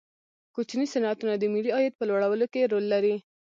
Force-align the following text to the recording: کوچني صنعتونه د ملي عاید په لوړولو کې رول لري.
کوچني 0.53 0.85
صنعتونه 0.93 1.33
د 1.37 1.43
ملي 1.53 1.71
عاید 1.75 1.93
په 1.97 2.03
لوړولو 2.09 2.45
کې 2.53 2.69
رول 2.71 2.85
لري. 2.93 3.15